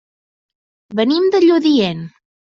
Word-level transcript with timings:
Venim 0.99 1.27
de 1.35 1.41
Lludient. 1.43 2.01